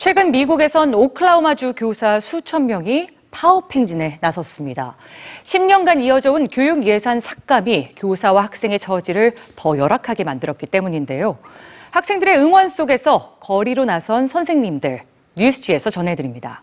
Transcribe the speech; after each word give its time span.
최근 0.00 0.30
미국에선 0.30 0.94
오클라호마주 0.94 1.74
교사 1.76 2.20
수천 2.20 2.64
명이 2.64 3.08
파업 3.30 3.74
행진에 3.76 4.16
나섰습니다. 4.22 4.96
10년간 5.44 6.02
이어져 6.02 6.32
온 6.32 6.48
교육 6.48 6.86
예산 6.86 7.20
삭감이 7.20 7.90
교사와 7.96 8.44
학생의 8.44 8.78
처지를 8.78 9.34
더 9.56 9.76
열악하게 9.76 10.24
만들었기 10.24 10.64
때문인데요. 10.68 11.36
학생들의 11.90 12.38
응원 12.38 12.70
속에서 12.70 13.36
거리로 13.40 13.84
나선 13.84 14.26
선생님들 14.26 15.02
뉴스G에서 15.36 15.90
전해드립니다. 15.90 16.62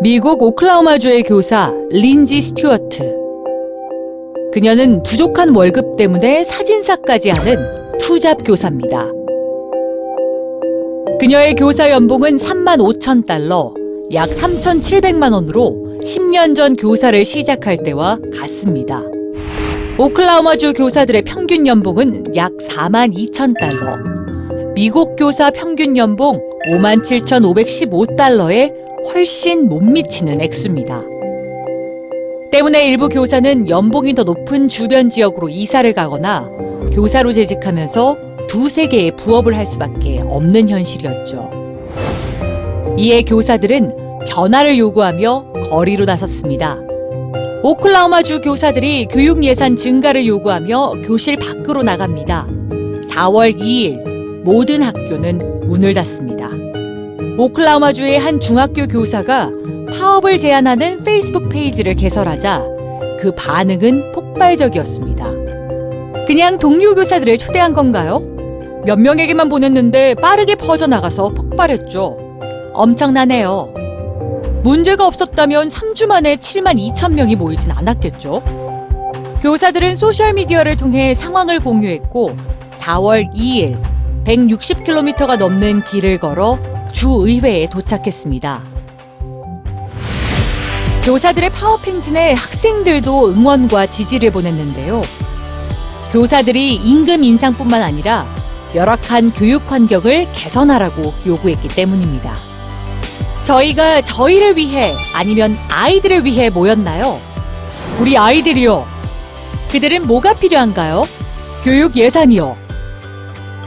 미국 0.00 0.42
오클라호마주의 0.42 1.24
교사 1.24 1.76
린지 1.90 2.40
스튜어트. 2.40 3.02
그녀는 4.54 5.02
부족한 5.02 5.54
월급 5.54 5.98
때문에 5.98 6.42
사진사까지 6.42 7.28
하는 7.32 7.98
투잡 7.98 8.38
교사입니다. 8.46 9.17
그녀의 11.18 11.56
교사 11.56 11.90
연봉은 11.90 12.36
3만 12.36 12.78
5천 12.78 13.26
달러, 13.26 13.74
약 14.12 14.28
3,700만 14.28 15.32
원으로 15.32 15.98
10년 16.04 16.54
전 16.54 16.76
교사를 16.76 17.24
시작할 17.24 17.82
때와 17.82 18.18
같습니다. 18.38 19.02
오클라호마주 19.98 20.74
교사들의 20.74 21.22
평균 21.22 21.66
연봉은 21.66 22.36
약 22.36 22.52
4만 22.58 23.12
2천 23.12 23.58
달러. 23.58 23.96
미국 24.74 25.16
교사 25.16 25.50
평균 25.50 25.96
연봉 25.96 26.40
5만 26.68 27.02
7,515달러에 27.02 28.72
훨씬 29.12 29.68
못 29.68 29.80
미치는 29.80 30.40
액수입니다. 30.40 31.02
때문에 32.52 32.88
일부 32.88 33.08
교사는 33.08 33.68
연봉이 33.68 34.14
더 34.14 34.22
높은 34.22 34.68
주변 34.68 35.08
지역으로 35.08 35.48
이사를 35.48 35.92
가거나 35.92 36.48
교사로 36.92 37.32
재직하면서 37.32 38.16
두세 38.48 38.88
개의 38.88 39.12
부업을 39.16 39.56
할 39.56 39.66
수밖에 39.66 40.20
없는 40.20 40.68
현실이었죠. 40.68 41.50
이에 42.96 43.22
교사들은 43.22 43.92
변화를 44.28 44.78
요구하며 44.78 45.48
거리로 45.70 46.04
나섰습니다. 46.04 46.78
오클라호마주 47.62 48.40
교사들이 48.40 49.06
교육 49.06 49.44
예산 49.44 49.76
증가를 49.76 50.26
요구하며 50.26 50.92
교실 51.04 51.36
밖으로 51.36 51.82
나갑니다. 51.82 52.46
4월 53.10 53.58
2일 53.58 54.42
모든 54.44 54.82
학교는 54.82 55.66
문을 55.66 55.94
닫습니다. 55.94 56.48
오클라호마주의 57.36 58.18
한 58.18 58.40
중학교 58.40 58.86
교사가 58.86 59.50
파업을 59.92 60.38
제안하는 60.38 61.04
페이스북 61.04 61.48
페이지를 61.48 61.94
개설하자 61.94 62.64
그 63.20 63.32
반응은 63.34 64.12
폭발적이었습니다. 64.12 65.37
그냥 66.28 66.58
동료 66.58 66.94
교사들을 66.94 67.38
초대한 67.38 67.72
건가요? 67.72 68.20
몇 68.84 68.98
명에게만 68.98 69.48
보냈는데 69.48 70.14
빠르게 70.16 70.56
퍼져나가서 70.56 71.30
폭발했죠. 71.30 72.18
엄청나네요. 72.74 73.72
문제가 74.62 75.06
없었다면 75.06 75.68
3주 75.68 76.06
만에 76.06 76.36
7만 76.36 76.76
2천 76.92 77.14
명이 77.14 77.34
모이진 77.34 77.70
않았겠죠. 77.70 78.42
교사들은 79.40 79.96
소셜미디어를 79.96 80.76
통해 80.76 81.14
상황을 81.14 81.60
공유했고 81.60 82.36
4월 82.78 83.32
2일 83.32 83.80
160km가 84.24 85.38
넘는 85.38 85.82
길을 85.84 86.18
걸어 86.18 86.58
주의회에 86.92 87.70
도착했습니다. 87.70 88.60
교사들의 91.06 91.48
파업 91.48 91.86
행진에 91.86 92.34
학생들도 92.34 93.30
응원과 93.30 93.86
지지를 93.86 94.30
보냈는데요. 94.30 95.00
교사들이 96.12 96.74
임금 96.76 97.22
인상뿐만 97.24 97.82
아니라 97.82 98.26
열악한 98.74 99.32
교육 99.32 99.70
환경을 99.70 100.28
개선하라고 100.32 101.12
요구했기 101.26 101.68
때문입니다. 101.68 102.34
저희가 103.44 104.02
저희를 104.02 104.56
위해 104.56 104.94
아니면 105.14 105.56
아이들을 105.70 106.24
위해 106.24 106.50
모였나요? 106.50 107.20
우리 107.98 108.16
아이들이요. 108.16 108.86
그들은 109.70 110.06
뭐가 110.06 110.34
필요한가요? 110.34 111.06
교육 111.64 111.96
예산이요. 111.96 112.56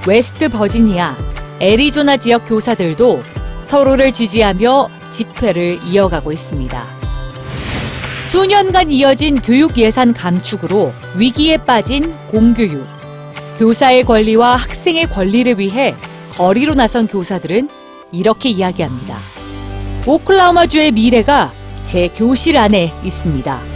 웨스트 0.07 0.49
버지니아, 0.49 1.15
애리조나 1.59 2.17
지역 2.17 2.47
교사들도 2.47 3.23
서로를 3.63 4.11
지지하며 4.11 4.87
집회를 5.11 5.79
이어가고 5.83 6.31
있습니다. 6.31 7.00
수년간 8.31 8.91
이어진 8.91 9.35
교육 9.35 9.77
예산 9.77 10.13
감축으로 10.13 10.93
위기에 11.17 11.57
빠진 11.57 12.13
공교육. 12.27 12.87
교사의 13.59 14.05
권리와 14.05 14.55
학생의 14.55 15.07
권리를 15.07 15.59
위해 15.59 15.93
거리로 16.37 16.73
나선 16.73 17.07
교사들은 17.07 17.67
이렇게 18.13 18.47
이야기합니다. 18.47 19.17
오클라호마주의 20.07 20.93
미래가 20.93 21.51
제 21.83 22.07
교실 22.07 22.55
안에 22.55 22.93
있습니다. 23.03 23.70